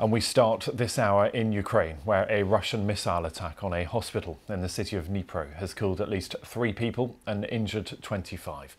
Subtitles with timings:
[0.00, 4.40] And we start this hour in Ukraine, where a Russian missile attack on a hospital
[4.48, 8.76] in the city of Dnipro has killed at least three people and injured 25.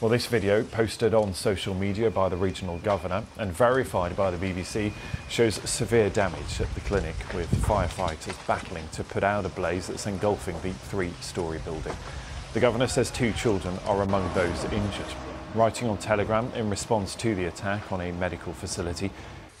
[0.00, 4.38] Well, this video, posted on social media by the regional governor and verified by the
[4.38, 4.94] BBC,
[5.28, 10.06] shows severe damage at the clinic, with firefighters battling to put out a blaze that's
[10.06, 11.94] engulfing the three story building.
[12.54, 15.12] The governor says two children are among those injured.
[15.54, 19.10] Writing on Telegram in response to the attack on a medical facility,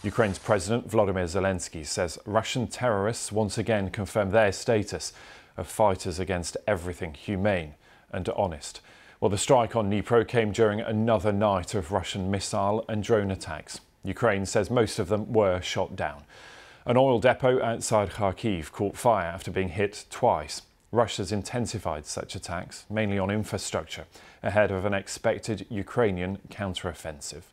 [0.04, 5.14] Ukraine's President Volodymyr Zelensky says Russian terrorists once again confirm their status
[5.56, 7.72] of fighters against everything humane
[8.12, 8.82] and honest.
[9.18, 13.80] Well, the strike on Dnipro came during another night of Russian missile and drone attacks.
[14.02, 16.24] Ukraine says most of them were shot down.
[16.84, 20.60] An oil depot outside Kharkiv caught fire after being hit twice.
[20.92, 24.04] Russia's intensified such attacks, mainly on infrastructure,
[24.42, 27.44] ahead of an expected Ukrainian counteroffensive.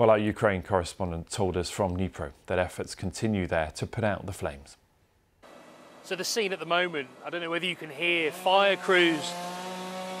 [0.00, 4.24] Well, our Ukraine correspondent told us from Dnipro that efforts continue there to put out
[4.24, 4.78] the flames.
[6.04, 9.20] So the scene at the moment, I don't know whether you can hear fire crews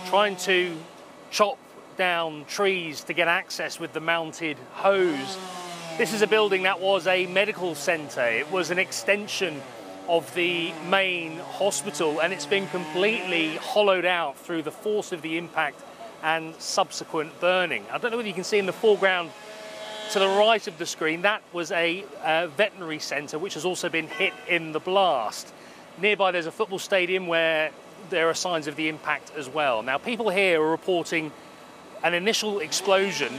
[0.08, 0.76] trying to
[1.30, 1.58] chop
[1.96, 5.38] down trees to get access with the mounted hose.
[5.96, 8.28] This is a building that was a medical centre.
[8.28, 9.62] It was an extension
[10.08, 15.38] of the main hospital and it's been completely hollowed out through the force of the
[15.38, 15.80] impact
[16.22, 17.86] and subsequent burning.
[17.90, 19.30] I don't know whether you can see in the foreground
[20.10, 23.88] to the right of the screen, that was a uh, veterinary centre which has also
[23.88, 25.54] been hit in the blast.
[26.00, 27.70] Nearby there's a football stadium where
[28.08, 29.84] there are signs of the impact as well.
[29.84, 31.30] Now people here are reporting
[32.02, 33.32] an initial explosion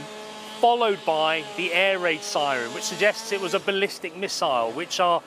[0.60, 5.22] followed by the air raid siren which suggests it was a ballistic missile which are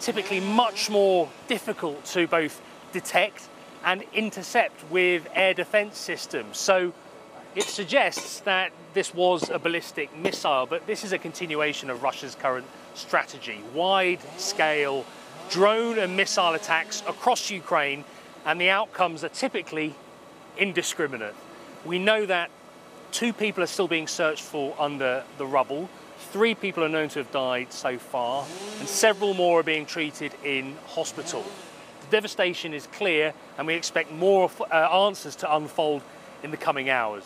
[0.00, 2.60] typically much more difficult to both
[2.92, 3.48] detect
[3.86, 6.58] and intercept with air defence systems.
[6.58, 6.92] So
[7.54, 12.34] it suggests that this was a ballistic missile, but this is a continuation of Russia's
[12.34, 13.60] current strategy.
[13.74, 15.04] Wide scale
[15.50, 18.04] drone and missile attacks across Ukraine,
[18.46, 19.94] and the outcomes are typically
[20.58, 21.34] indiscriminate.
[21.84, 22.50] We know that
[23.10, 25.88] two people are still being searched for under the rubble.
[26.32, 28.46] Three people are known to have died so far,
[28.78, 31.44] and several more are being treated in hospital.
[32.02, 34.74] The devastation is clear, and we expect more uh,
[35.06, 36.02] answers to unfold
[36.44, 37.24] in the coming hours.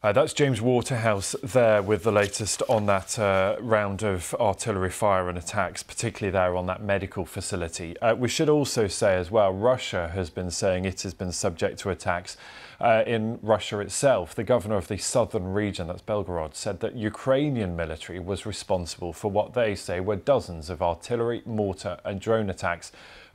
[0.00, 5.28] Uh, that's James Waterhouse there with the latest on that uh, round of artillery fire
[5.28, 7.98] and attacks, particularly there on that medical facility.
[7.98, 11.80] Uh, we should also say as well, Russia has been saying it has been subject
[11.80, 12.36] to attacks
[12.80, 14.36] uh, in Russia itself.
[14.36, 19.32] The governor of the southern region, that's Belgorod, said that Ukrainian military was responsible for
[19.32, 22.92] what they say were dozens of artillery, mortar and drone attacks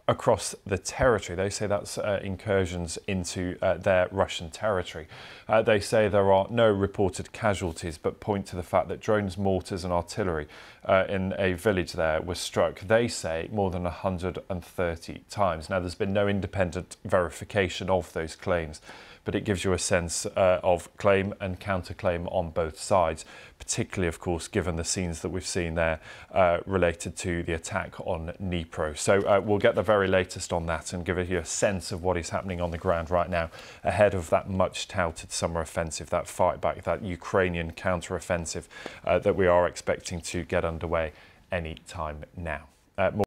[0.07, 1.35] across the territory.
[1.35, 5.07] They say that's uh, incursions into uh, their Russian territory.
[5.47, 9.37] Uh, they say there are no reported casualties, but point to the fact that drones,
[9.37, 10.47] mortars, and artillery
[10.85, 15.69] uh, in a village there were struck, they say, more than 130 times.
[15.69, 18.81] Now, there's been no independent verification of those claims
[19.25, 23.25] but it gives you a sense uh, of claim and counterclaim on both sides,
[23.57, 25.99] particularly, of course, given the scenes that we've seen there
[26.33, 28.97] uh, related to the attack on Dnipro.
[28.97, 32.17] So we'll get the very latest on that and give you a sense of what
[32.17, 33.47] is happening on the ground right now
[33.83, 38.67] ahead of that much touted summer offensive, that fight back, that Ukrainian counter-offensive
[39.05, 41.11] uh, that we are expecting to get underway
[41.51, 42.63] any time now.
[42.97, 43.11] Uh,